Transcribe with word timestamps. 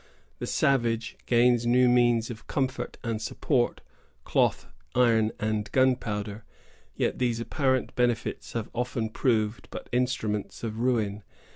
The 0.39 0.47
savage 0.47 1.15
gains 1.27 1.67
new 1.67 1.87
means 1.87 2.31
of 2.31 2.47
comfort 2.47 2.97
and 3.03 3.21
support, 3.21 3.81
cloth, 4.23 4.65
iron, 4.95 5.31
and 5.39 5.71
gunpowder; 5.71 6.43
yet 6.95 7.19
these 7.19 7.39
apparent 7.39 7.93
benefits 7.95 8.53
have 8.53 8.71
often 8.73 9.09
proved 9.11 9.67
but 9.69 9.89
instruments 9.91 10.63
of 10.63 10.79
ruin. 10.79 11.21